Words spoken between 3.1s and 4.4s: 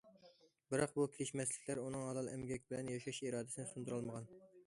ئىرادىسىنى سۇندۇرالمىغان.